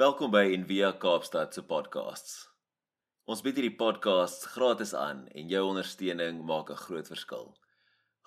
[0.00, 2.46] Welkom by Envia Kaapstad se podcasts.
[3.28, 7.52] Ons bied hierdie podcasts gratis aan en jou ondersteuning maak 'n groot verskil.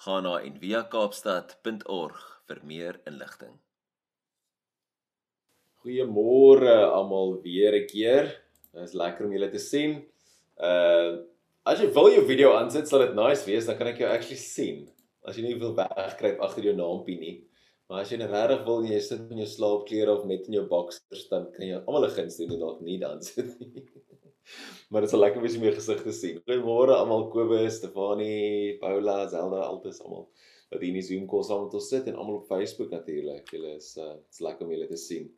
[0.06, 3.58] Gaan na enviakaapstad.org vir meer inligting.
[5.82, 8.30] Goeiemôre almal weer 'n keer.
[8.72, 10.06] Dit is lekker om julle te sien.
[10.62, 11.26] Uh
[11.66, 14.38] as jy wil jou video aansit, sal dit nice wees, dan kan ek jou actually
[14.38, 14.88] sien.
[15.26, 17.48] As jy nie wil wegkruip agter jou naampie nie.
[17.90, 20.64] Maar as jy net regtig wil jy sit in jou slaapklere of net in jou
[20.70, 23.86] boxers dan kan jy almal 'n guns doen en dalk nie dan sit nie.
[24.90, 26.42] maar dit is lekker om jou gesig te sien.
[26.48, 30.26] Goeiemôre almal Kobus, Stefanie, Paula, Zelda, altes almal
[30.72, 33.50] wat hier in die Zoom kos saam met ons sit en almal op Facebook natuurlik.
[33.54, 35.30] Julle is uh is lekker om julle te sien.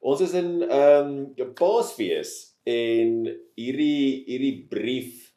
[0.00, 3.28] Ons is in ehm um, Paasfees en
[3.60, 5.29] hierdie hierdie brief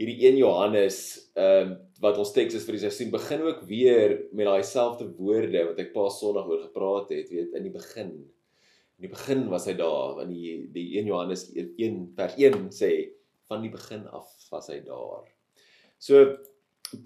[0.00, 1.00] hierdie 1 Johannes
[1.38, 5.06] ehm um, wat ons teks is vir die seisoen begin ook weer met daai selfde
[5.16, 8.10] woorde wat ek Paas Sondag oor gepraat het, weet in die begin.
[8.98, 12.90] In die begin was hy daar, want die die 1 Johannes 1 vers 1 sê
[13.48, 15.24] van die begin af was hy daar.
[16.02, 16.26] So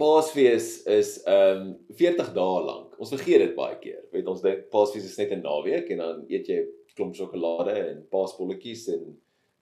[0.01, 2.99] Paasfees is ehm um, 40 dae lank.
[2.99, 4.03] Ons vergeet dit baie keer.
[4.13, 6.65] Weet ons dink Paasfees is net 'n naweek en dan eet jy
[6.99, 9.11] klomp sjokolade en paasbolletjies en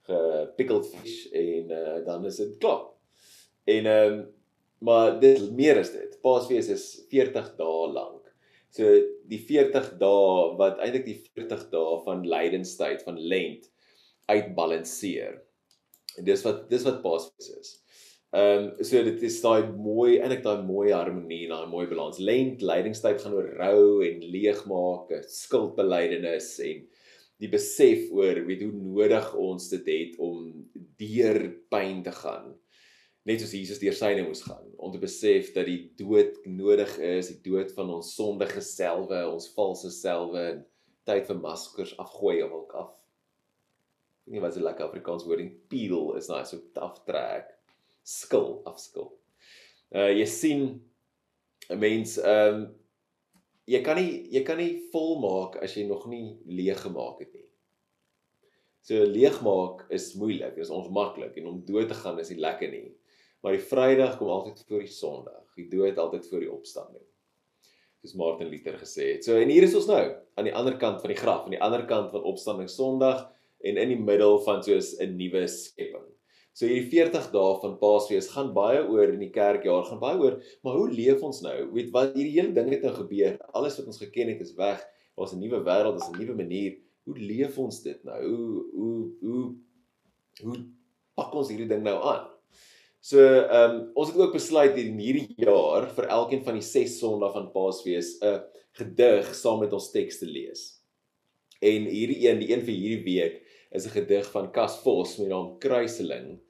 [0.08, 2.95] gepickled fish en uh, dan is dit klaar.
[3.66, 4.24] En ehm um,
[4.78, 6.18] maar dit meer is dit.
[6.22, 8.26] Paasfees is 40 dae lank.
[8.76, 8.90] So
[9.30, 13.70] die 40 dae wat eintlik die 40 dae van lydenstyd van lent
[14.28, 15.40] uitbalanseer.
[16.18, 17.72] En dis wat dis wat Paasfees is.
[18.36, 22.20] Ehm um, so dit is daai mooi eintlik daai mooi harmonie en daai mooi balans.
[22.20, 26.84] Lent lydenstyd gaan oor rou en leegmaak, skuldbelydenis en
[27.40, 30.46] die besef oor weet hoe nodig ons dit het om
[31.00, 32.54] deur pyn te gaan
[33.26, 37.32] net soos Jesus deur syne moes gaan om te besef dat die dood nodig is,
[37.32, 40.62] die dood van ons sondige selwe, ons valse selwe en
[41.06, 42.92] tyd vir maskers afgooi of ook af.
[44.26, 47.50] Ek weet nie wat se lekker Afrikaans woording peel is nou so aftrek,
[48.06, 49.10] skil, afskil.
[49.94, 50.66] Uh jy sien
[51.70, 52.66] 'n mens ehm um,
[53.66, 57.46] jy kan nie jy kan nie volmaak as jy nog nie leeg gemaak het nie.
[58.86, 62.94] So leegmaak is moeilik, is ongemaklik en om dood te gaan is nie lekker nie.
[63.42, 65.44] Maar die Vrydag kom altyd voor die Sondag.
[65.56, 67.04] Die dood altyd voor die opstanding.
[68.02, 69.24] Soos Martin Luther gesê het.
[69.24, 70.02] So en hier is ons nou
[70.36, 73.26] aan die ander kant van die graf, aan die ander kant van opstanding Sondag
[73.64, 76.12] en in die middel van soos 'n nuwe skepping.
[76.56, 80.38] So hierdie 40 dae van Paasfees gaan baie oor in die kerkjaar, gaan baie oor,
[80.64, 81.56] maar hoe leef ons nou?
[81.74, 83.36] Weet wat hierdie hele ding het nou gebeur.
[83.52, 84.80] Alles wat ons geken het is weg.
[85.16, 86.78] Ons 'n nuwe wêreld, ons 'n nuwe manier.
[87.04, 88.20] Hoe leef ons dit nou?
[88.24, 89.44] Hoe hoe hoe
[90.42, 90.56] hoe
[91.14, 92.35] pak ons hierdie ding nou aan?
[93.06, 96.96] So ehm um, ons het ook besluit in hierdie jaar vir elkeen van die 6
[96.98, 98.40] Sondae van Paasfees 'n
[98.80, 100.62] gedig saam met ons teks te lees.
[101.62, 103.36] En hierdie een, die een vir hierdie week,
[103.70, 106.40] is 'n gedig van Cas Vos met naam Kruiseling.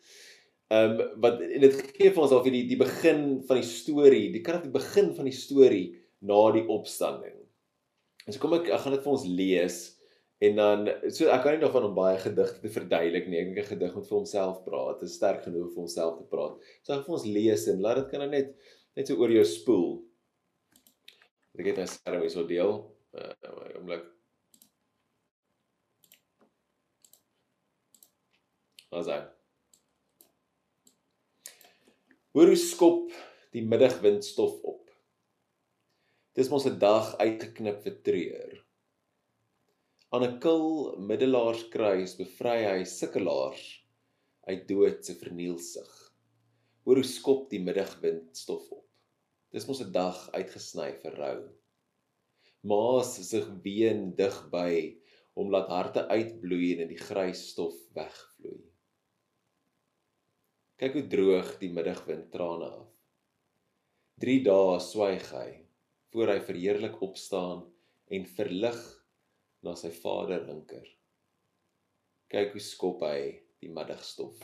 [0.73, 4.33] Ehm um, wat dit gee vir ons al vir die die begin van die storie,
[4.33, 5.87] die kan die begin van die storie
[6.21, 7.37] na die opstanding.
[8.27, 9.96] En so kom ek ek gaan dit vir ons lees
[10.39, 13.39] En dan so ek kan nie nog van hom baie gedigte te verduidelik nie.
[13.41, 15.01] Ek dink 'n gedig moet vir homself praat.
[15.01, 16.59] Dit is sterk genoeg vir homself te praat.
[16.83, 18.53] So ek vir ons lees en laat dit kan nou net
[18.97, 20.05] net so oor jou spoel.
[21.59, 22.75] Ek het 'n skerm hier so deel.
[23.15, 23.33] Uh
[23.77, 24.05] oomblik.
[28.91, 29.17] Wat sê?
[32.37, 33.13] Hoor hoe skop
[33.53, 34.91] die middagwind stof op.
[36.37, 38.66] Dis mos 'n dag uitgeknip vir treur.
[40.15, 40.65] Aan 'n kil
[41.03, 43.63] middelaarskruis bevry hy sukkelaars
[44.47, 45.95] uit dood se vernielsig.
[46.87, 48.85] Hoor hoe skop die middagwind stof op.
[49.51, 51.41] Dis mos 'n dag uitgesny vir rou.
[52.63, 54.95] Maas sig ween dig by
[55.35, 58.63] om laat harte uitbloei en in die grys stof wegvloei.
[60.79, 62.93] Kyk hoe droog die middagwind trane af.
[64.23, 65.51] 3 dae swyg hy
[66.13, 67.67] voor hy verheerlik opstaan
[68.07, 68.79] en verlig
[69.67, 70.87] na sy vader hinker.
[72.31, 73.19] Kyk hoe skop hy
[73.63, 74.39] die middagstof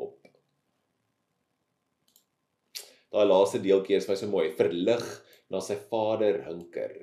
[0.00, 0.18] op.
[3.10, 5.06] Daai laaste deeltjie is my so mooi, verlig
[5.50, 6.94] na sy vader hinker,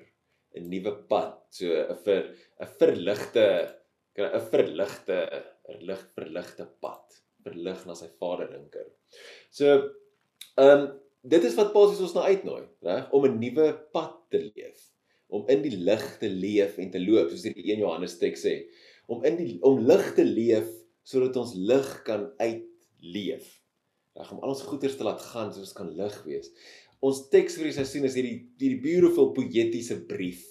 [0.56, 2.30] 'n nuwe pad, so 'n vir
[2.64, 3.48] 'n verligte
[4.18, 5.18] 'n verligte
[5.70, 8.88] 'n lig verligte pad, verlig na sy vader hinker.
[9.52, 9.66] So,
[10.58, 10.88] ehm um,
[11.28, 14.97] dit is wat Paulus ons nou uitnooi, reg, om 'n nuwe pad te leef
[15.28, 18.58] om in die lig te leef en te loop soos die 1 Johannes teks sê
[19.12, 20.68] om in die om lig te leef
[21.08, 23.48] sodat ons lig kan uitleef.
[24.18, 26.52] Reg om al ons goeders te laat gaan soos kan lig wees.
[27.06, 30.44] Ons teks vir die seisoen is hierdie hierdie beautiful poëtiese brief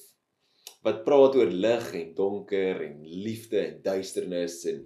[0.87, 4.85] wat praat oor lig en donker en liefde en duisternis en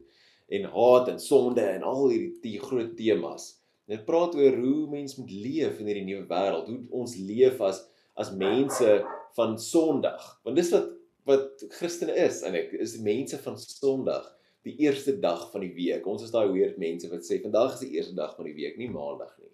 [0.50, 3.52] en haat en sonde en al hierdie die groot temas.
[3.90, 7.84] Dit praat oor hoe mens moet leef in hierdie nuwe wêreld, hoe ons leef as
[8.18, 8.88] as mense
[9.36, 10.40] van Sondag.
[10.44, 10.96] Want dis wat
[11.28, 14.24] wat Christene is en ek is mense van Sondag,
[14.66, 16.06] die eerste dag van die week.
[16.08, 18.78] Ons is daai weird mense wat sê vandag is die eerste dag van die week,
[18.80, 19.52] nie maandag nie.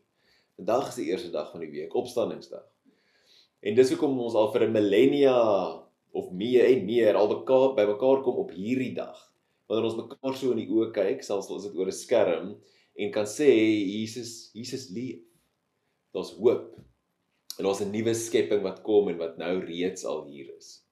[0.57, 2.65] Vandag is die eerste dag van die week, opstandingsdag.
[3.67, 5.37] En dis hoekom ons al vir 'n millennia
[6.17, 9.19] of meer en meer al bekaar by mekaar kom op hierdie dag.
[9.69, 12.57] Wanneer ons mekaar so in die oë kyk, selfs al is dit oor 'n skerm
[12.97, 15.21] en kan sê Jesus Jesus leef.
[16.15, 16.79] Daar's hoop.
[17.57, 20.87] En daar's 'n nuwe skepping wat kom en wat nou reeds al hier is.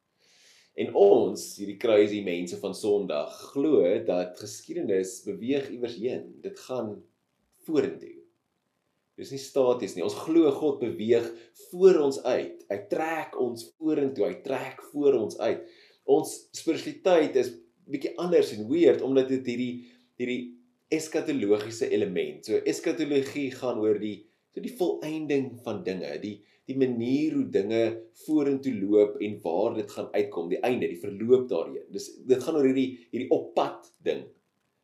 [0.75, 6.35] En ons, hierdie crazy mense van Sondag, glo dat geskiedenis beweeg iewers heen.
[6.43, 7.03] Dit gaan
[7.67, 8.17] vorentoe.
[9.15, 10.03] Dis nie staties nie.
[10.03, 11.29] Ons glo God beweeg
[11.71, 12.65] voor ons uit.
[12.69, 14.27] Hy trek ons vorentoe.
[14.27, 15.63] Hy trek voor ons uit.
[16.11, 17.53] Ons spiritualiteit is
[17.87, 19.75] bietjie anders en weird omdat dit hierdie
[20.19, 20.43] hierdie
[20.95, 22.47] eskatologiese element.
[22.47, 24.25] So eskatologie gaan oor die
[24.55, 27.81] so die volëinding van dinge, die die manier hoe dinge
[28.25, 31.85] vorentoe loop en waar dit gaan uitkom, die einde, die verloop daarheen.
[31.93, 34.23] Dis dit gaan oor hierdie hierdie oppad ding.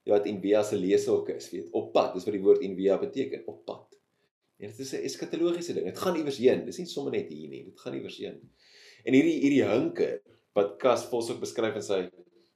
[0.05, 2.99] Ja, wat in Via se leeshok is, weet, oppad, dis wat die woord in Via
[3.01, 3.97] beteken, oppad.
[4.61, 5.87] En dit is 'n eskatologiese ding.
[5.87, 6.65] Dit gaan iewers heen.
[6.67, 7.65] Dis nie sommer net hier nie.
[7.65, 8.41] Dit gaan iewers heen.
[9.05, 10.21] En hierdie hierdie hinker
[10.53, 12.11] wat Kas Vos ook beskryf in sy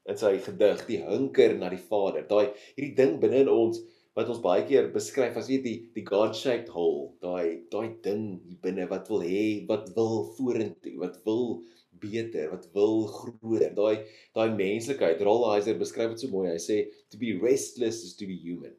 [0.05, 2.27] in sy gedig, die hinker na die Vader.
[2.29, 3.81] Daai hierdie ding binne in ons
[4.15, 8.27] wat ons baie keer beskryf as weet die die God shaped hole, daai daai ding
[8.45, 11.65] hier binne wat wil hê, wat wil vorentoe, wat wil
[12.03, 13.73] beter, wat wil groter.
[13.75, 14.05] Daai
[14.37, 16.49] daai menslikheid, Rolheiser beskryf dit so mooi.
[16.53, 16.79] Hy sê
[17.11, 18.77] to be restless is to be human.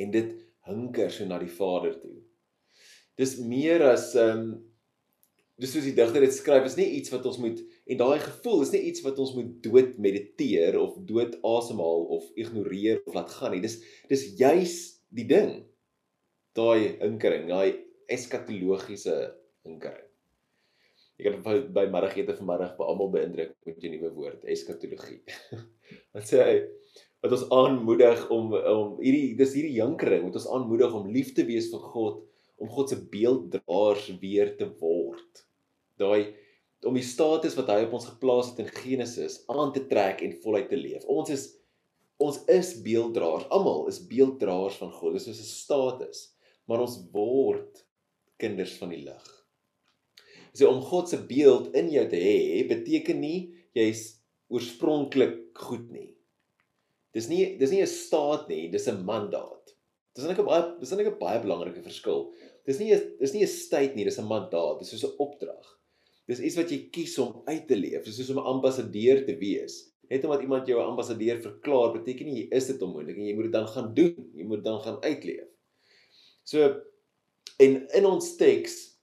[0.00, 0.32] En dit
[0.68, 2.16] hinker so na die Vader toe.
[3.20, 4.50] Dis meer as ehm um,
[5.58, 8.62] dis soos die digter dit skryf, is nie iets wat ons moet en daai gevoel
[8.64, 13.32] is nie iets wat ons moet dood mediteer of dood asemhaal of ignoreer of laat
[13.38, 13.62] gaan nie.
[13.64, 13.78] Dis
[14.10, 14.76] dis juis
[15.14, 15.54] die ding.
[16.58, 17.78] Daai hinkering, daai
[18.12, 19.16] eskatologiese
[19.66, 20.04] hinkering.
[21.18, 25.22] Ek het by, by middagete vanmiddag by almal beïndruk met 'n nuwe woord, eskatologie.
[26.14, 26.56] wat sê hy?
[27.24, 31.42] Wat ons aanmoedig om om hierdie dis hierdie hinkering wat ons aanmoedig om lief te
[31.48, 32.22] wees vir God,
[32.62, 35.48] om God se beelddraers weer te word
[35.98, 36.34] daai
[36.86, 40.36] om die status wat hy op ons geplaas het in Genesis aan te trek en
[40.42, 41.06] voluit te leef.
[41.10, 41.46] Ons is
[42.18, 43.46] ons is beelddraers.
[43.54, 45.14] Almal is beelddraers van God.
[45.14, 46.34] Dis 'n status,
[46.66, 47.84] maar ons word
[48.38, 49.26] kinders van die lig.
[50.52, 56.16] So om God se beeld in jou te hê, beteken nie jy's oorspronklik goed nie.
[57.14, 59.74] Dis nie dis nie 'n staat nie, dis 'n mandaat.
[60.14, 62.32] Dis net 'n baie dis net 'n baie belangrike verskil.
[62.66, 64.78] Dis nie 'n dis nie 'n state nie, dis 'n mandaat.
[64.80, 65.78] Dis soos 'n opdrag.
[66.28, 68.04] Dis iets wat jy kies om uit te leef.
[68.04, 69.88] Dis soos om 'n ambassadeur te wees.
[70.10, 73.34] Net omdat iemand jou 'n ambassadeur verklaar, beteken nie jy is dit onmoontlik en jy
[73.34, 74.30] moet dit dan gaan doen.
[74.34, 75.48] Jy moet dan gaan uitleef.
[76.44, 76.82] So
[77.58, 78.98] en in ons teks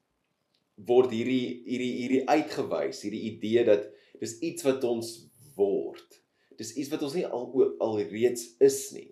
[0.75, 3.89] word hierdie hierdie hierdie uitgewys, hierdie idee dat
[4.19, 6.21] dis iets wat ons word.
[6.57, 9.11] Dis iets wat ons nie al al reeds is nie.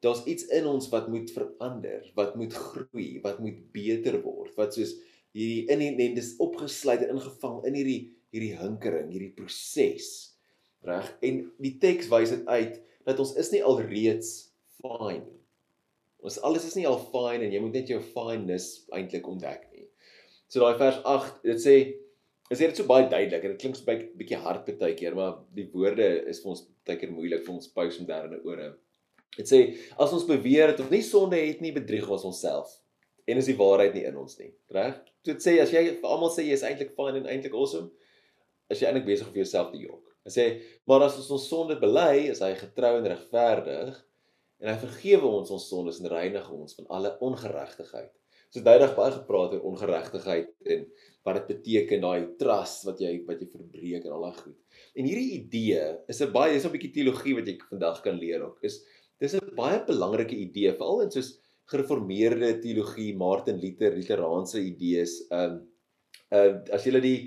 [0.00, 4.74] Daar's iets in ons wat moet verander, wat moet groei, wat moet beter word, wat
[4.74, 4.94] soos
[5.36, 8.00] hierdie in en, en dis opgesluit en ingevang in hierdie
[8.34, 10.08] hierdie hinkering, hierdie proses.
[10.84, 11.08] Reg?
[11.24, 12.78] En die teks wys dit uit
[13.08, 14.32] dat ons is nie alreeds
[14.82, 15.38] fine nie.
[16.18, 19.86] Ons alles is nie al fine en jy moet net jou fineness eintlik ontdek nie.
[20.50, 21.76] So daai vers 8, dit sê
[22.48, 25.38] is dit so baie duidelik en dit klink so baie bietjie hard baie keer, maar
[25.54, 28.72] die woorde is vir ons baie keer moeilik vir ons pous moderne ore.
[29.36, 29.62] Dit sê
[30.00, 32.76] as ons beweer dat ons nie sonde het nie, bedrieg ons onsself
[33.28, 34.50] en is die waarheid nie in ons nie.
[34.74, 34.98] Reg?
[35.26, 37.90] Dit sê as jy vir almal sê jy is eintlik fine en eintlik awesome,
[38.72, 40.04] is jy eintlik besig om vir jouself te jok.
[40.28, 40.46] Hy sê,
[40.88, 43.96] maar as ons ons sonde bely, is hy getrou en regverdig
[44.58, 48.10] en hy vergewe ons ons sondes en reinig ons van alle ongeregtigheid.
[48.48, 50.86] So duidelik baie gepraat oor ongeregtigheid en
[51.26, 54.56] wat dit beteken daai trust wat jy wat jy verbreek en al daai goed.
[54.96, 58.42] En hierdie idee is 'n baie is 'n bietjie teologie wat jy vandag kan leer
[58.46, 58.58] ook.
[58.64, 58.80] Is
[59.20, 65.20] dis 'n baie belangrike idee veral in soos gereformeerde teologie, Martin Luther, Luteraanse idees.
[65.30, 65.66] Ehm um,
[66.28, 67.18] uh as jy die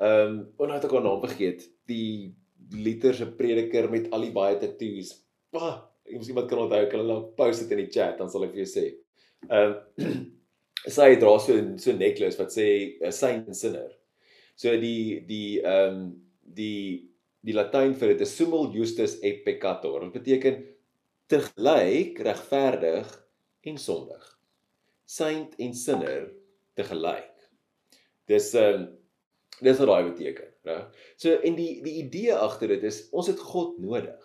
[0.00, 2.32] ehm um, het ek al naam vergeet, die
[2.70, 5.14] Luther se prediker met al die baie tattoos.
[5.50, 5.72] Pa,
[6.06, 8.46] ek moet iemand kan onthou, kan hulle nou post dit in die chat dan sal
[8.46, 8.86] ek vir jou sê.
[9.48, 10.20] Ehm um,
[10.96, 12.66] sy dra so so necklace wat sê
[13.12, 13.90] saint and sinner.
[14.56, 16.10] So die die ehm um,
[16.42, 20.04] die die Latyn vir dit is sumul justus et peccator.
[20.06, 20.62] Dit beteken
[21.30, 23.10] tegelyk regverdig
[23.60, 24.38] en sondig.
[25.04, 26.30] Saint en sinner
[26.74, 27.34] te gelyk.
[28.26, 28.88] Dis 'n um,
[29.60, 30.76] Dis wat daai beteken, né?
[31.20, 34.20] So en die die idee agter dit is ons het God nodig.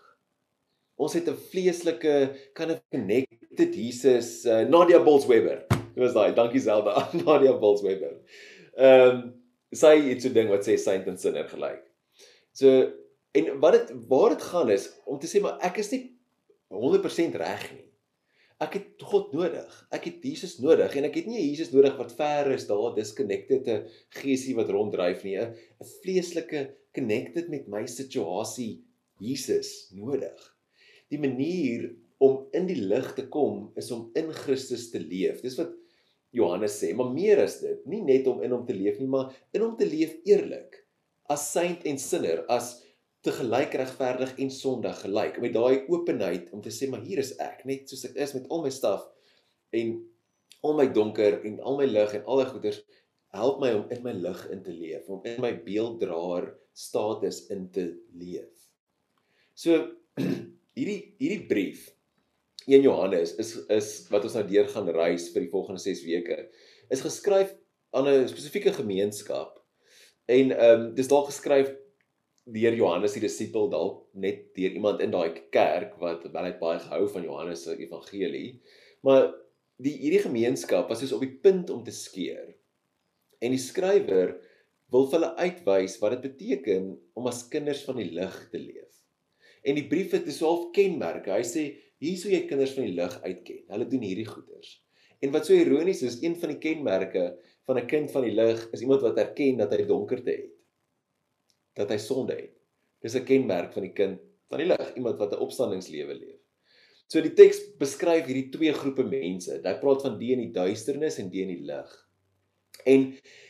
[0.96, 2.16] Ons het 'n vleeslike
[2.54, 5.66] kan 'n connected Jesus, uh, Nadia Bolsweber.
[5.68, 8.22] Dit was daai, dankie Zelda, Nadia Bolsweber.
[8.78, 9.34] Ehm um,
[9.72, 11.84] sy het so ding wat sê saint en sinner gelyk.
[12.54, 12.92] So
[13.36, 16.16] en wat dit waar dit gaan is om te sê maar ek is nie
[16.72, 17.90] 100% reg nie.
[18.64, 19.72] Ek het God nodig.
[19.92, 22.96] Ek het Jesus nodig en ek het nie 'n Jesus nodig wat ver is daar
[22.96, 23.88] disconnected 'n
[24.22, 25.56] geesie wat ronddryf nie, 'n
[26.02, 28.84] vleeslike connected met my situasie
[29.20, 30.40] Jesus nodig.
[31.10, 35.42] Die manier om in die lig te kom is om in Christus te leef.
[35.42, 35.74] Dis wat
[36.32, 39.36] Johannes sê, maar meer is dit, nie net om in hom te leef nie, maar
[39.54, 40.86] in hom te leef eerlik
[41.28, 42.85] as saint en sinner, as
[43.26, 45.40] te gelyk regverdig en sondig gelyk.
[45.42, 48.46] Met daai openheid om te sê maar hier is ek net soos ek is met
[48.54, 49.08] al my staf
[49.76, 49.96] en
[50.66, 52.84] al my donker en al my lig en al die goeders
[53.36, 57.68] help my om in my lig in te leef om in my beelddraer status in
[57.74, 58.52] te leef.
[59.56, 59.82] So
[60.78, 61.90] hierdie hierdie brief
[62.66, 66.40] 1 Johannes is is wat ons nou deur gaan reis vir die volgende 6 weke
[66.94, 67.54] is geskryf
[67.96, 69.58] aan 'n spesifieke gemeenskap
[70.26, 71.74] en ehm um, dis daar geskryf
[72.46, 76.78] deur Johannes die disipel dalk net deur iemand in daai kerk wat wel net baie
[76.82, 78.60] gehou van Johannes se evangelie.
[79.06, 79.32] Maar
[79.82, 82.54] die hierdie gemeenskap was soos op die punt om te skeur.
[83.42, 84.36] En die skrywer
[84.94, 88.94] wil vir hulle uitwys wat dit beteken om as kinders van die lig te leef.
[89.66, 91.34] En die brief het soort kenmerke.
[91.34, 91.66] Hy sê
[92.04, 93.64] hier sou jy kinders van die lig uitken.
[93.74, 94.76] Hulle doen hierdie goeders.
[95.26, 97.32] En wat so ironies is, een van die kenmerke
[97.66, 100.55] van 'n kind van die lig is iemand wat erken dat hy donkerte het
[101.76, 102.56] dat hy sonde het.
[103.02, 106.42] Dis 'n kenmerk van die kind van die lig, iemand wat 'n opstandingslewe leef.
[107.08, 109.62] So die teks beskryf hierdie twee groepe mense.
[109.64, 111.92] Hy praat van die in die duisternis en die in die lig.
[112.86, 113.06] En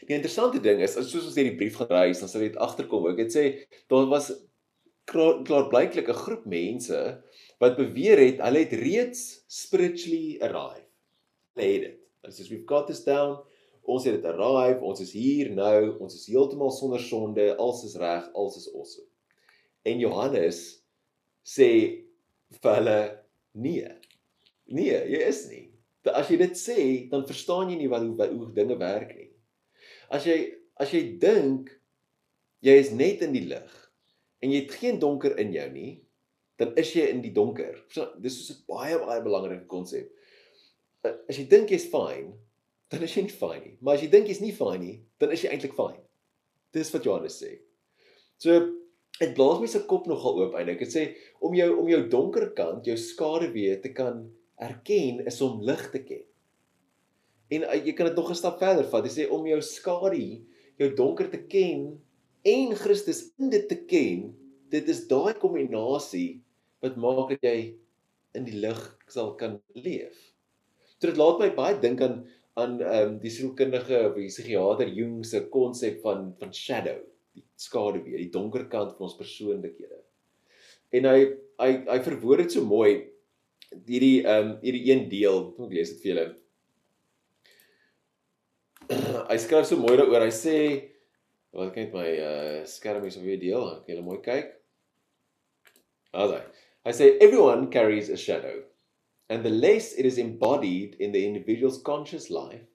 [0.08, 2.62] die interessante ding is, as soos ons hierdie brief gaan reis, dan sal jy dit
[2.62, 3.08] agterkom.
[3.12, 3.46] Ek het sê
[3.92, 4.32] daar was
[5.06, 7.00] klaar blyklik 'n groep mense
[7.60, 10.90] wat beweer het hulle het reeds spiritually arrived.
[11.56, 12.00] Hulle het dit.
[12.26, 13.38] As we've got this down,
[13.86, 17.96] Ons het dit arrive, ons is hier nou, ons is heeltemal sonder sonde, alles is
[18.02, 19.10] reg, alles is awesome.
[19.86, 20.62] En Johannes
[21.46, 21.70] sê
[22.58, 23.00] vir hulle
[23.62, 23.92] nee.
[24.66, 25.66] Nee, jy is nie.
[26.10, 26.80] As jy dit sê,
[27.12, 29.30] dan verstaan jy nie wat hoe, hoe dinge werk nie.
[30.14, 30.40] As jy
[30.82, 31.70] as jy dink
[32.66, 33.76] jy is net in die lig
[34.44, 35.94] en jy het geen donker in jou nie,
[36.60, 37.78] dan is jy in die donker.
[37.94, 40.10] So dis is 'n baie baie belangrike konsep.
[41.04, 42.34] As jy dink jy's fine,
[42.94, 43.76] dan is jy nie fyn nie.
[43.82, 45.98] Maar as jy dink jy's nie fyn nie, dan is jy eintlik fyn.
[46.76, 47.56] Dis wat Johannes sê.
[48.42, 48.60] So
[49.16, 50.84] dit blaas my se kop nogal oop eintlik.
[50.84, 51.06] Dit sê
[51.46, 54.26] om jou om jou donker kant, jou skaduwee te kan
[54.62, 56.26] erken is om lig te ken.
[57.54, 59.06] En uh, jy kan dit nog 'n stap verder vat.
[59.06, 60.44] Hy sê om jou skadu,
[60.78, 61.96] jou donker te ken
[62.46, 64.36] en Christus in dit te ken,
[64.70, 66.42] dit is daai kombinasie
[66.84, 67.76] wat maak dat jy
[68.36, 70.36] in die lig sal kan leef.
[71.00, 72.26] So dit laat my baie dink aan
[72.56, 77.02] aan ehm um, die sielkundige of die psigiater Jung se konsep van van shadow,
[77.36, 80.00] die skaduwee, die donker kant van ons persoonlikhede.
[80.96, 81.20] En hy
[81.60, 82.94] hy hy verwoord dit so mooi
[83.86, 86.28] hierdie ehm um, hierdie een deel, ek lees dit vir julle.
[89.32, 90.28] hy skryf so mooi daaroor.
[90.28, 90.58] Hy sê
[91.56, 93.68] wat kyk my uh skerm is op weer deel.
[93.82, 94.54] Ek wil mooi kyk.
[96.16, 96.46] Alsaai.
[96.86, 98.64] Hy sê everyone carries a shadow.
[99.30, 102.66] And the less it is embodied in the individual's conscious life,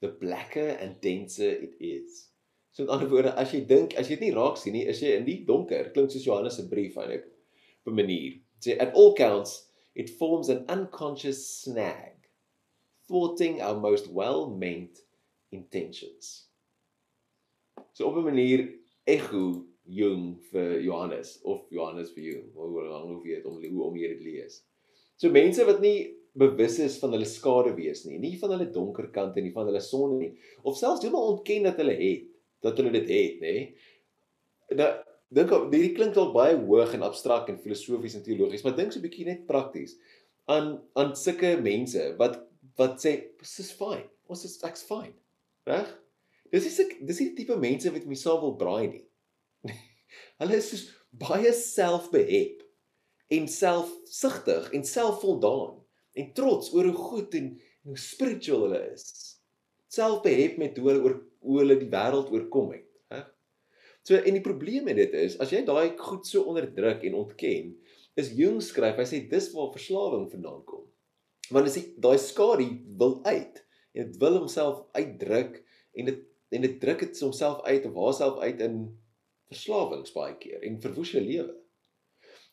[0.00, 2.28] the blacker and denser it is.
[2.70, 5.00] So met ander woorde, as jy dink, as jy dit nie raak sien nie, is
[5.02, 5.88] jy in die donker.
[5.94, 7.24] Klink soos Johannes se brief eintlik
[7.82, 8.36] op 'n manier.
[8.62, 12.28] Sê at all counts, it forms an unconscious snag,
[13.08, 15.02] thwarting our most well-meant
[15.50, 16.46] intentions.
[17.94, 23.22] So op 'n manier ego Jung vir Johannes of Johannes vir Jung, hoe lang hoe
[23.22, 24.62] weet om hoe om hier dit lees.
[25.18, 29.08] So mense wat nie bewus is van hulle skade wees nie, nie van hulle donker
[29.14, 30.32] kante nie, van hulle sonde nie,
[30.62, 32.28] of selfs heeltemal ontken dat hulle het,
[32.62, 33.54] dat hulle dit het, nê.
[34.78, 34.90] Nou
[35.34, 39.00] dink hierdie klink al baie hoog en abstrakt en filosofies en teologies, maar dink so
[39.00, 39.98] 'n bietjie net prakties
[40.48, 42.38] aan aan sulke mense wat
[42.78, 44.06] wat sê dis fyn.
[44.28, 45.12] Ons is ek's fyn.
[45.66, 45.90] Reg?
[46.52, 49.04] Dis is ek dis die tipe mense wat myself wil braai nie.
[50.40, 50.78] hulle is so
[51.12, 52.62] baie selfbehep
[53.28, 55.76] en selfsugtig en selfvoldaan
[56.18, 57.50] en trots oor hoe goed en
[57.88, 59.04] hoe spiritual hulle is.
[59.92, 63.22] Selfbehep met hoe hulle oor hoe hulle die wêreld oorkom het, hè?
[64.02, 67.74] So en die probleem met dit is, as jy daai goed so onderdruk en ontken,
[68.18, 70.82] is Jung skryf, hy sê dis waar verslawing vandaan kom.
[71.54, 72.66] Want as jy daai skadu
[73.00, 73.62] wil uit
[73.94, 75.60] en dit wil homself uitdruk
[75.94, 78.76] en dit en dit druk dit homself uit of haarself uit in
[79.52, 81.52] verslawings baie keer en verwoes jou lewe.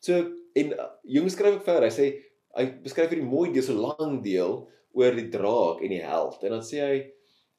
[0.04, 0.20] So
[0.56, 1.88] en uh, Jung skryf ook verder.
[1.88, 2.08] Hy sê
[2.56, 4.62] hy beskryf hierdie mooi deel so lank deel
[4.96, 7.00] oor die draak en die held en dan sê hy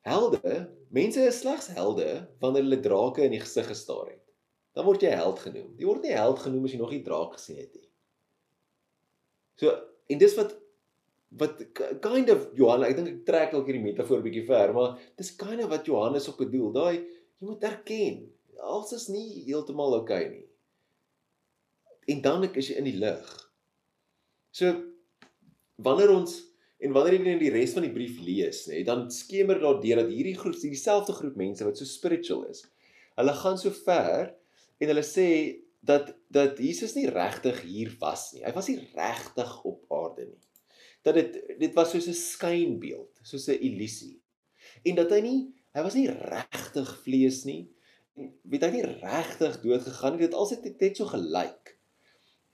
[0.08, 0.54] helde,
[0.94, 2.08] mense is slegs helde
[2.42, 4.24] wanneer hulle drake in die gesig gestaar het.
[4.78, 5.74] Dan word jy held genoem.
[5.78, 7.86] Jy word nie held genoem as jy nog nie draak gesien het nie.
[9.60, 9.74] So
[10.08, 10.56] en dis wat
[11.38, 11.60] wat
[12.02, 15.60] kind of Johan, ek dink ek trek dalk hierdie metafoor bietjie ver, maar dis kind
[15.60, 16.70] of wat Johannes op bedoel.
[16.72, 18.22] Daai jy moet erken,
[18.64, 20.46] alles is nie heeltemal oukei okay nie.
[22.08, 23.28] En dan is jy in die lig.
[24.56, 24.72] So
[25.84, 26.40] wanneer ons
[26.82, 30.04] en wanneer jy in die res van die brief lees, nê, dan skemer daar deur
[30.04, 32.64] dat hierdie groep, dieselfde groep mense wat so spiritual is.
[33.18, 34.32] Hulle gaan so ver
[34.78, 35.28] en hulle sê
[35.88, 38.44] dat dat Jesus nie regtig hier was nie.
[38.46, 40.42] Hy was nie regtig op aarde nie.
[41.06, 44.20] Dat dit dit was soos 'n skynbeeld, soos 'n illusie.
[44.84, 45.40] En dat hy nie
[45.74, 47.70] hy was nie regtig vlees nie.
[48.16, 50.26] En weet hy nie regtig dood gegaan nie.
[50.26, 51.77] Dit alsit net, net so gelyk.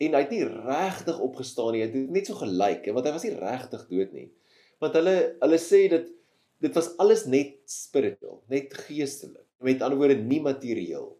[0.01, 1.83] En hy het nie regtig opgestaan nie.
[1.85, 4.29] Dit het net so gelyk, want hy was nie regtig dood nie.
[4.83, 6.07] Want hulle hulle sê dat
[6.63, 9.45] dit was alles net spiritual, net geestelik.
[9.63, 11.13] Met ander woorde nie materieel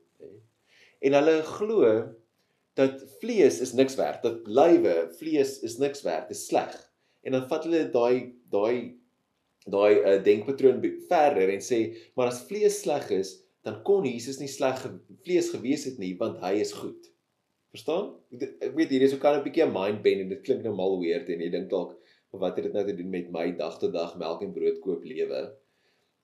[1.03, 1.93] en hulle glo
[2.79, 6.73] dat vlees is niks werd, dat lywe, vlees is niks werd, is sleg.
[7.23, 8.99] En dan vat hulle daai daai
[9.63, 11.79] daai uh, denkpatroon verder en sê,
[12.17, 14.81] maar as vlees sleg is, dan kon Jesus nie sleg
[15.23, 17.07] vlees gewees het nie, want hy is goed.
[17.73, 18.11] Verstaan?
[18.37, 20.75] Ek weet hier is ook al 'n bietjie 'n mind bend en dit klink nou
[20.77, 21.95] mal weird en jy dink dalk
[22.43, 25.03] wat het dit nou te doen met my dag tot dag melk en brood koop
[25.03, 25.39] lewe?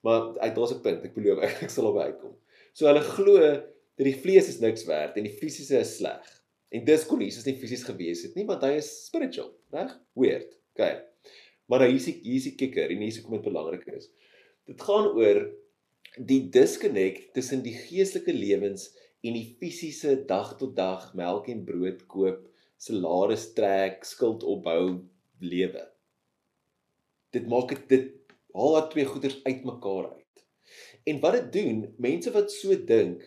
[0.05, 2.35] Maar uit daar's 'n punt, ek belowe ek sal op uitkom.
[2.73, 6.21] So hulle glo dat die vlees is niks werd en die fisiese is sleg.
[6.69, 9.97] En dis kon Jesus nie fisies gewees het nie, want hy is spiritual, reg?
[10.13, 10.53] Weird.
[10.77, 11.01] Okay.
[11.65, 14.11] Maar hier is hier is die kikker en hier is hoekom dit belangrik is.
[14.69, 15.47] Dit gaan oor
[16.17, 18.91] die disconnect tussen die geestelike lewens
[19.25, 22.45] en die fisiese dag tot dag melk en brood koop,
[22.79, 25.01] salaris trek, skuld opbou
[25.43, 25.83] lewe.
[27.36, 28.15] Dit maak dit dit
[28.55, 30.45] haal daai twee goeders uitmekaar uit.
[31.10, 33.21] En wat dit doen, mense wat so dink,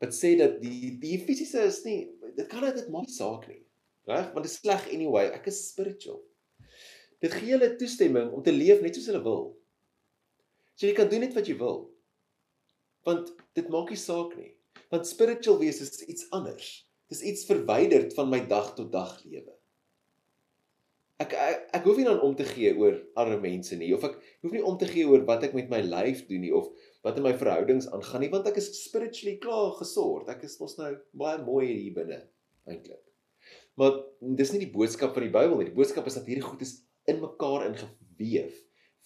[0.00, 2.00] wat sê dat die die fisiese is nie
[2.36, 3.62] dit kan dit maak saak nie.
[4.08, 4.32] Reg?
[4.34, 5.28] Want dit is sleg anyway.
[5.32, 6.20] Ek is spiritual.
[7.22, 9.46] Dit gee hulle toestemming om te leef net soos hulle wil.
[10.74, 11.86] So jy kan doen net wat jy wil.
[13.06, 14.52] Want dit maak nie saak nie.
[14.92, 16.70] Want spiritual wees is iets anders.
[17.12, 19.52] Dis iets verwyderd van my dag tot dag lewe.
[21.22, 24.16] Ek, ek ek hoef nie dan om te gee oor arme mense nie of ek
[24.42, 26.72] hoef nie om te gee oor wat ek met my lyf doen nie of
[27.06, 30.26] wat in my verhoudings aangaan nie want ek is spiritually klaar gesorg.
[30.32, 32.18] Ek is mos nou baie mooi hier binne
[32.66, 33.02] eintlik.
[33.78, 34.00] Maar
[34.40, 35.68] dis nie die boodskap van die Bybel nie.
[35.70, 38.58] Die boodskap is dat hierdie goed is in mekaar ingeweef.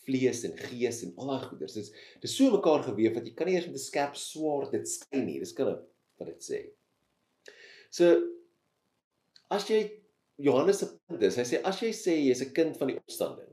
[0.09, 1.77] Vlees en gees en al daai goeders.
[1.77, 1.93] Dis
[2.25, 5.23] dis so mekaar geweef dat jy kan nie eers met 'n skerp swaard dit skei
[5.25, 5.39] nie.
[5.39, 5.77] Dis kan
[6.19, 6.65] wat dit sê.
[7.91, 8.17] So
[9.51, 9.85] as jy
[10.39, 13.53] Johannes se punt is, hy sê as jy sê jy's 'n kind van die opstanding,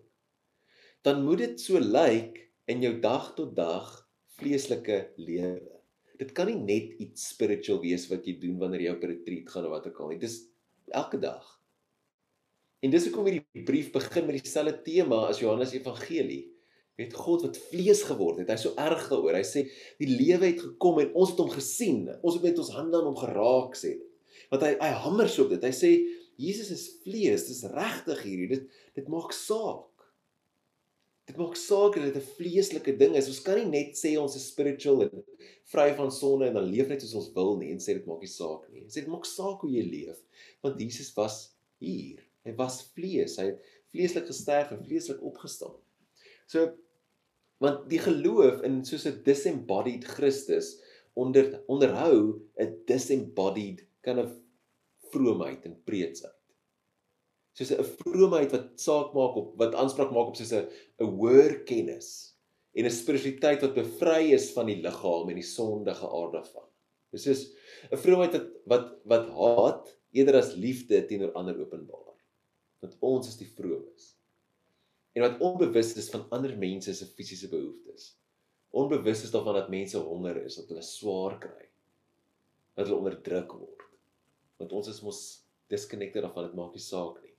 [1.03, 2.37] dan moet dit so lyk
[2.67, 3.89] in jou dag tot dag
[4.37, 5.81] vleeslike lewe.
[6.19, 9.49] Dit kan nie net iets spiritual wees wat jy doen wanneer jy op 'n retreat
[9.49, 10.19] gaan of wat ook al nie.
[10.19, 10.47] Dis
[10.91, 11.54] elke dag.
[12.83, 16.43] En dis hoekom hierdie brief begin met dieselfde tema as Johannes Evangelie.
[16.99, 18.51] Weet God wat vlees geword het.
[18.53, 19.35] Hy's so erg daaroor.
[19.35, 19.65] Hy sê
[19.99, 22.05] die lewe het gekom en ons het hom gesien.
[22.21, 23.97] Ons het met ons hande aan hom geraak sê.
[24.51, 25.65] Want hy hy hamer so op dit.
[25.67, 25.91] Hy sê
[26.39, 27.47] Jesus is vlees.
[27.49, 28.47] Dis regtig hierdie.
[28.53, 29.91] Dit dit maak saak.
[31.25, 33.27] Dit maak saak dat dit 'n vleeslike ding is.
[33.27, 35.23] Ons kan nie net sê ons is spiritual en
[35.73, 38.21] vry van sonde en dan leef net soos ons wil nie en sê dit maak
[38.21, 38.85] nie saak nie.
[38.87, 40.21] Sê dit maak saak hoe jy leef
[40.61, 42.21] want Jesus was hier.
[42.45, 43.37] Hy was vlees.
[43.41, 45.77] Hy het vleeslik gesterf en vleeslik opgestaan.
[46.47, 46.71] So
[47.63, 50.75] want die geloof in soos 'n disembodied Christus
[51.15, 54.31] onder onderhou 'n disembodied kind of
[55.11, 56.35] vroomheid en preetsheid
[57.55, 60.67] soos 'n vroomheid wat saak maak op wat aanspraak maak op soos 'n
[60.99, 62.35] 'n hoër kennis
[62.75, 66.67] en 'n spiritualiteit wat bevry is van die liggaam en die sondige aard daarvan.
[67.11, 67.41] Dis is
[67.91, 72.14] 'n vroomheid wat wat wat haat eerder as liefde teenoor ander openbaar.
[72.83, 74.11] Want ons is die vroomes.
[75.15, 78.11] En wat onbewus is van ander mense se fisiese behoeftes.
[78.75, 81.69] Onbewus is daarvan dat mense honger is, dat hulle swaar kry.
[82.75, 83.85] Dat hulle onderdruk word.
[84.59, 85.21] Want ons is mos
[85.71, 87.31] disconnected daarvan, dit maak nie saak nie.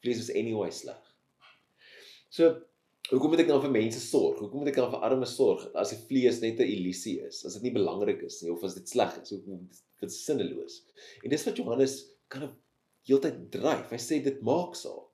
[0.00, 1.02] Vlees is anyway sleg.
[2.32, 2.54] So,
[3.10, 4.40] hoekom moet ek dan vir mense sorg?
[4.40, 7.44] Hoekom moet ek dan vir armes sorg as die vlees net 'n illusie is?
[7.44, 9.68] As dit nie belangrik is nie of as dit sleg is, hoekom
[10.00, 10.80] dit sinneloos.
[11.24, 12.00] En dis wat Johannes
[12.32, 12.56] kan op
[13.08, 13.88] heeltyd dryf.
[13.92, 15.06] Hy sê dit maak saak.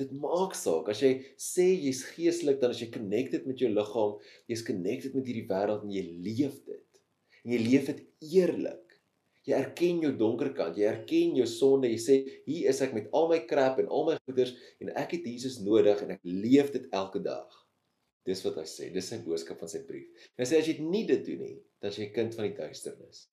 [0.00, 4.16] Dit maak saak as jy sê jy's geestelik dan as jy connected met jou liggaam,
[4.50, 7.02] jy's connected met hierdie wêreld en jy leef dit.
[7.42, 8.00] En jy leef dit
[8.32, 8.78] eerlik.
[9.42, 13.08] Jy erken jou donker kant, jy erken jou sonde, jy sê hier is ek met
[13.18, 16.70] al my krap en al my goeders en ek het Jesus nodig en ek leef
[16.74, 17.58] dit elke dag.
[18.22, 20.06] Dis wat hy sê, dis sy boodskap van sy brief.
[20.38, 23.24] Hy sê as jy nie dit doen nie, dan is jy kind van die duisternis.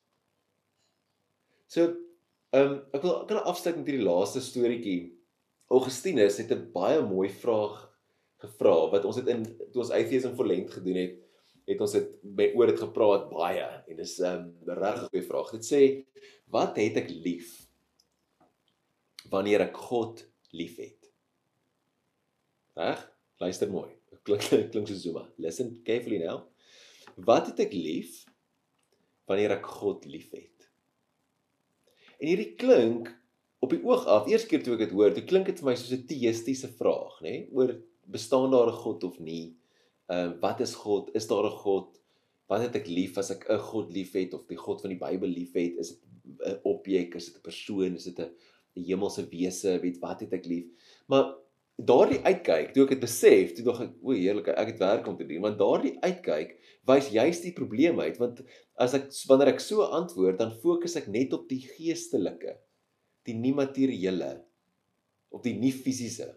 [1.70, 1.94] So,
[2.56, 5.00] ehm um, ek wil kan afsluit met hierdie laaste storieetjie
[5.70, 7.90] Augustinus het 'n baie mooi vraag
[8.42, 11.16] gevra wat ons het in toe ons atheism for lent gedoen het,
[11.70, 15.52] het ons dit oor dit gepraat baie en dis 'n um, regtig goeie vraag.
[15.52, 15.82] Dit sê
[16.48, 17.68] wat het ek lief
[19.30, 21.12] wanneer ek God liefhet?
[22.76, 23.02] Reg?
[23.40, 23.92] Luister mooi.
[24.24, 25.28] Klink klink so Zuma.
[25.38, 26.48] Listen carefully now.
[27.16, 28.26] Wat het ek lief
[29.28, 30.59] wanneer ek God liefhet?
[32.20, 33.10] En hierdie klink
[33.64, 35.76] op die oog af, eerste keer toe ek dit hoor, dit klink dit vir my
[35.80, 37.48] soos 'n teïstiese vraag, nê, nee?
[37.56, 37.76] oor
[38.12, 39.56] bestaan daar 'n God of nie?
[40.10, 41.10] Ehm uh, wat is God?
[41.16, 42.00] Is daar 'n God?
[42.50, 45.30] Wat het ek lief as ek 'n God liefhet of die God van die Bybel
[45.30, 45.78] liefhet?
[45.78, 46.02] Is dit
[46.46, 47.16] 'n objek?
[47.16, 47.96] Is dit 'n persoon?
[47.96, 48.32] Is dit 'n
[48.76, 49.80] 'n hemelse wese?
[49.80, 50.68] Weet wat het ek lief?
[51.08, 51.36] Maar
[51.80, 55.16] daardie uitkyk, toe ek dit besef, toe dog ek, o, heerlik, ek het werk om
[55.20, 56.58] te doen, want daardie uitkyk
[56.90, 58.42] wys juist die probleem uit, want
[58.82, 62.58] as ek wanneer ek so antwoord, dan fokus ek net op die geestelike
[63.28, 64.34] die nie materiële
[65.36, 66.32] of die nie fisiese.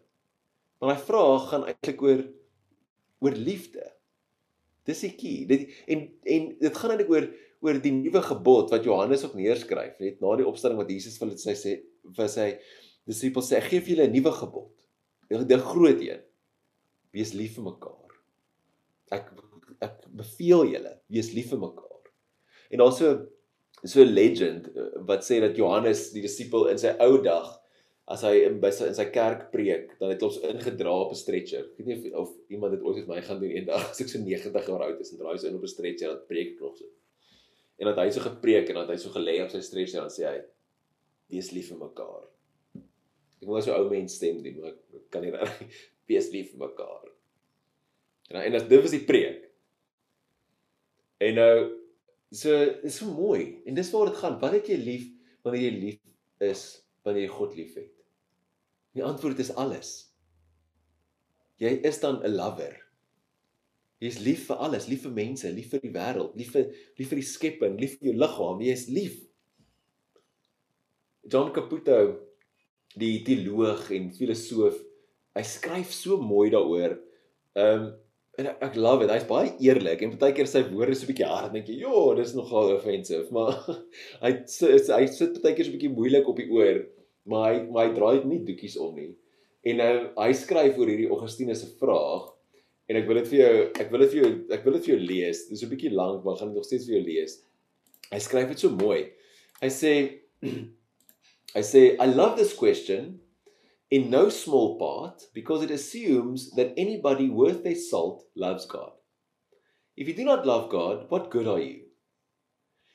[0.79, 2.23] Maar daai vraag gaan eintlik oor
[3.23, 3.87] oor liefde.
[4.87, 5.45] Dis die key.
[5.47, 7.29] Dit en en dit gaan eintlik oor
[7.63, 11.31] oor die nuwe gebod wat Johannes ook neerskryf, net na die opstanding wat Jesus vir
[11.31, 11.77] hulle sê
[12.19, 12.49] vir sy
[13.07, 14.82] disippels sê, "Ek gee vir julle 'n nuwe gebod."
[15.33, 16.21] Die groot een.
[17.13, 18.19] Wees lief vir mekaar.
[19.13, 19.31] Ek
[19.83, 22.11] ek beveel julle, wees lief vir mekaar.
[22.71, 23.15] En daar's so
[23.83, 27.49] so 'n legend eh, wat sê dat Johannes die disipel in sy ou dag
[28.13, 31.19] as hy in by sy in sy kerk preek, dan het ons ingedra op 'n
[31.19, 31.65] stretcher.
[31.79, 34.09] Ek weet nie of, of iemand dit ooit met my gaan doen eendag as ek
[34.09, 36.61] so 90 jaar oud is en draai so in op 'n stretcher en preek ek
[36.61, 36.87] nog so.
[37.79, 40.27] En dat hy so gepreek en dat hy so gelê op sy stretcher en sê
[40.29, 40.39] hy
[41.33, 42.32] wees lief vir mekaar.
[43.43, 45.79] Ek wil so ou mens stem doen, maar ek kan nie reg
[46.09, 47.09] wees lief vir mekaar.
[48.31, 49.49] En en as dit was die preek.
[51.23, 51.55] En nou
[52.33, 52.49] So
[52.81, 54.39] is so mooi en dis waar dit gaan.
[54.41, 55.09] Wat het jy lief
[55.45, 55.99] wanneer jy lief
[56.49, 56.63] is
[57.05, 57.91] wanneer jy God liefhet?
[58.97, 59.91] Die antwoord is alles.
[61.61, 62.79] Jy is dan 'n lover.
[64.01, 67.21] Jy's lief vir alles, lief vir mense, lief vir die wêreld, lief vir lief vir
[67.21, 69.21] die skepping, lief vir jou liggaam, jy is lief.
[71.29, 72.19] John Caputo,
[72.99, 74.79] die teoloog en filosoof,
[75.37, 76.99] hy skryf so mooi daaroor.
[77.57, 77.93] Ehm um,
[78.41, 79.11] en ek, ek love it.
[79.13, 82.35] Hy's baie eerlik en partykeer sy woorde so 'n bietjie hard, dink jy, "Jo, dis
[82.35, 83.59] nogal offensive," maar
[84.23, 86.81] hy hy sit partykeer so 'n bietjie moeilik op die oor,
[87.29, 89.13] maar hy maar hy draai dit nie doekies om nie.
[89.69, 92.31] En nou hy skryf oor hierdie Augustinus se vraag
[92.89, 94.95] en ek wil dit vir jou ek wil dit vir jou ek wil dit vir
[94.95, 95.47] jou lees.
[95.49, 97.43] Dit is 'n bietjie lank, maar gaan dit nog steeds vir jou lees.
[98.11, 99.13] Hy skryf dit so mooi.
[99.61, 99.93] Hy sê
[101.55, 103.21] hy say, I love this question
[103.91, 108.93] in no small part because it assumes that anybody worth their salt loves God.
[109.97, 111.83] If you do not love God, what good are you?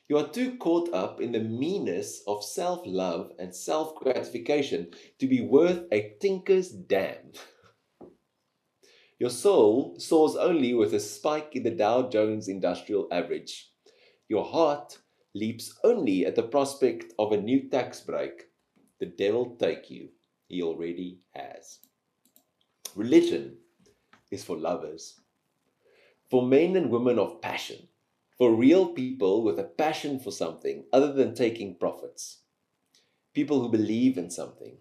[0.08, 5.26] You are too caught up in the meanness of self love and self gratification to
[5.26, 7.32] be worth a tinker's damn.
[9.20, 13.70] Your soul soars only with a spike in the Dow Jones Industrial Average.
[14.28, 14.98] Your heart
[15.34, 18.47] leaps only at the prospect of a new tax break.
[18.98, 20.08] The devil take you.
[20.48, 21.78] he already has.
[22.96, 23.58] Religion
[24.30, 25.20] is for lovers,
[26.30, 27.88] for men and women of passion,
[28.36, 32.38] for real people with a passion for something other than taking profits.
[33.34, 34.78] People who believe in something,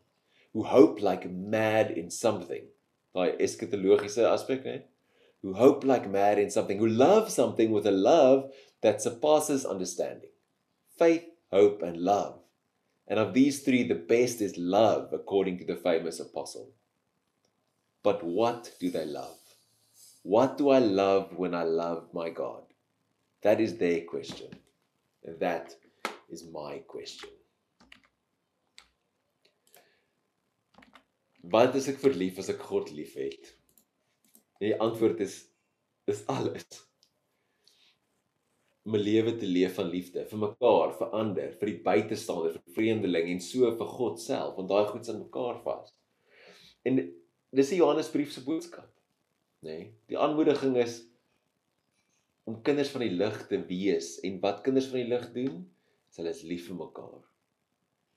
[0.53, 2.67] who hope like mad in something.
[3.15, 4.83] Daai eskatologiese aspek, né?
[5.43, 8.51] Who hope like mad in something, who love something with a love
[8.81, 10.31] that surpasses understanding.
[10.97, 12.46] Faith, hope and love
[13.07, 16.73] And of these three, the best is love, according to the famous apostle.
[18.03, 19.37] But what do they love?
[20.23, 22.63] What do I love when I love my God?
[23.43, 24.49] That is their question.
[25.23, 25.73] And that
[26.29, 27.29] is my question.
[31.43, 33.53] Wat is ek verlief as ek God liefhet?
[34.59, 35.45] Die antwoord is
[36.11, 36.65] is alles
[38.87, 42.75] om 'n lewe te leef van liefde vir mekaar, vir ander, vir die buitestander, vir
[42.77, 45.91] vreemdeling en so vir God self, want daai goed sit mekaar vas.
[46.85, 47.01] En
[47.51, 48.89] dis die Johannesbrief se boodskap,
[49.61, 49.77] nê?
[49.77, 51.01] Nee, die aanmoediging is
[52.47, 55.61] om kinders van die lig te wees en wat kinders van die lig doen,
[56.09, 57.21] is hulle is lief vir mekaar.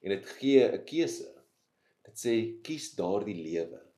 [0.07, 1.35] En dit gee 'n keuse.
[2.07, 3.91] Dit sê kies daardie lewe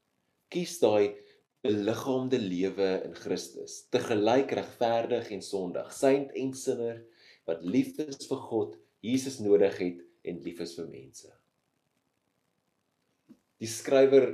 [0.53, 1.15] Kies daai
[1.63, 7.03] beliggaamde lewe in Christus, te gelyk regverdig en sondig, saint en sinner
[7.47, 11.31] wat liefde is vir God, Jesus nodig het en lief is vir mense.
[13.63, 14.33] Die skrywer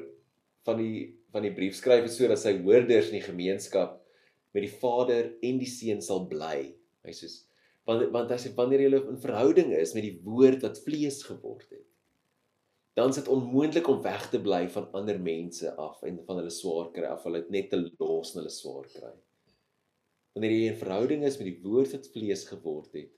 [0.68, 3.98] van die van die brief skryf dit sodat sy hoorders in die gemeenskap
[4.56, 6.70] met die Vader en die Seun sal bly.
[7.04, 7.28] Hy sê
[7.88, 11.68] want want as jy wanneer jy in verhouding is met die woord wat vlees geword
[11.72, 11.88] het,
[12.98, 16.50] dan is dit onmoontlik om weg te bly van ander mense af en van hulle
[16.50, 19.12] swaar kry af, hulle net te los en hulle swaar kry.
[20.34, 23.12] Wanneer jy in verhouding is met die woord wat vlees geword het,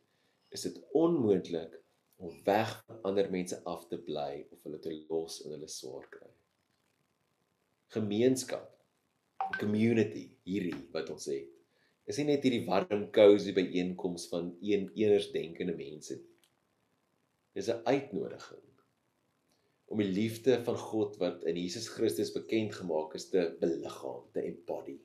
[0.53, 1.79] is dit onmoontlik
[2.21, 6.05] om weg van ander mense af te bly of hulle te los en hulle swaar
[6.13, 6.29] kry.
[7.97, 8.69] Gemeenskap,
[9.57, 11.49] community hierdie wat ons het.
[12.05, 16.27] Is nie net hierdie warm cozy byeenkoms van een eners denkende mense nie.
[17.57, 18.70] Dis 'n uitnodiging
[19.91, 24.45] om die liefde van God wat in Jesus Christus bekend gemaak is te beliggaam, te
[24.47, 25.01] embody.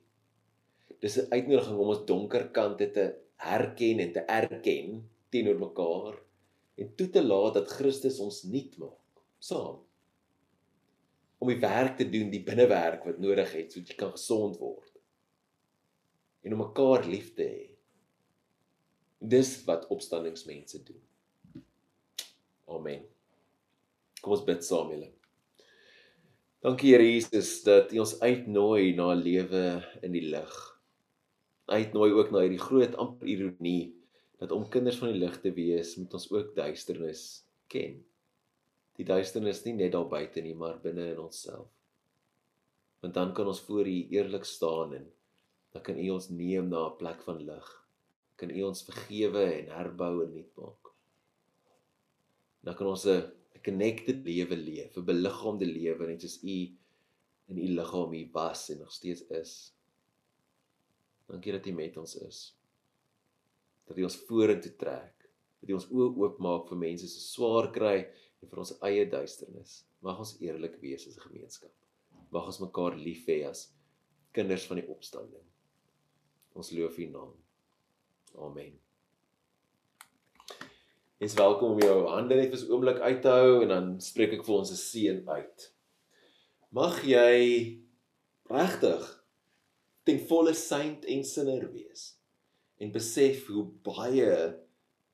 [1.01, 3.05] Dis 'n uitnodiging om ons donker kante te
[3.41, 6.21] herken en te erken teenoor mekaar
[6.75, 9.81] en toe te laat dat Christus ons nuut maak saam
[11.37, 14.91] om die werk te doen, die binnewerk wat nodig het sodat jy kan gesond word.
[16.45, 17.65] En om mekaar lief te hê.
[19.19, 21.01] Dis wat opstandingsmense doen.
[22.65, 23.14] Amen.
[24.25, 25.11] Kom ons bid saam julle.
[26.65, 29.65] Dankie Here Jesus dat U ons uitnooi na 'n lewe
[30.01, 30.55] in die lig.
[31.69, 33.93] Uitnooi ook na hierdie groot amper ironie
[34.41, 38.01] dat om kinders van die lig te wees, moet ons ook duisternis ken.
[38.97, 41.69] Die duisternis nie net daar buite nie, maar binne in onsself.
[43.01, 45.07] Want dan kan ons voor U eerlik staan en
[45.71, 47.69] dan kan U ons neem na 'n plek van lig.
[48.35, 50.93] Kan U ons vergewe en herbou en nuut maak.
[52.63, 56.59] Dan kan ons 'n connected lewe leef, 'n beliggaamde lewe net soos u
[57.49, 59.53] in u liggaam hier was en nog steeds is.
[61.25, 62.39] Dankie dat u met ons is.
[63.85, 65.29] Dat u ons vorentoe trek.
[65.59, 67.97] Dat u ons oë oopmaak vir mense se swaar kry
[68.41, 69.83] en vir ons eie duisternis.
[70.05, 71.73] Mag ons eerlik wees as 'n gemeenskap.
[72.31, 73.71] Mag ons mekaar lief hê as
[74.31, 75.45] kinders van die opstanding.
[76.53, 77.33] Ons loof u naam.
[78.35, 78.84] Amen.
[81.15, 84.33] Jy's welkom om jou hande net vir 'n oomblik uit te hou en dan spreek
[84.35, 85.59] ek vir ons 'n seën uit.
[86.75, 87.79] Mag jy
[88.51, 89.05] regtig
[90.03, 92.19] ten volle saint en sinner wees
[92.81, 94.59] en besef hoe baie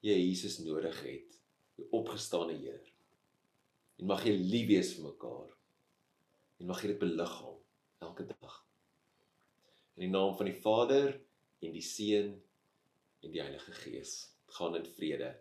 [0.01, 1.37] jy Jesus nodig het,
[1.77, 2.81] die opgestane Heer.
[3.99, 5.53] En mag jy lief wees vir mekaar.
[6.59, 7.61] En mag jy dit beliggaam
[8.01, 8.65] elke dag.
[9.97, 11.21] In die naam van die Vader
[11.61, 12.41] en die Seun
[13.21, 14.33] en die Heilige Gees.
[14.47, 15.40] Gaan in vrede